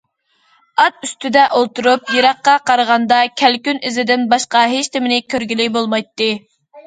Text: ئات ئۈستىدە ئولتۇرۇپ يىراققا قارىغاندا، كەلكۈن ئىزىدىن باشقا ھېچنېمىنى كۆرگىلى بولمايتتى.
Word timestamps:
ئات 0.83 1.03
ئۈستىدە 1.07 1.41
ئولتۇرۇپ 1.57 2.09
يىراققا 2.15 2.55
قارىغاندا، 2.69 3.19
كەلكۈن 3.43 3.81
ئىزىدىن 3.89 4.25
باشقا 4.31 4.63
ھېچنېمىنى 4.73 5.21
كۆرگىلى 5.35 5.71
بولمايتتى. 5.77 6.31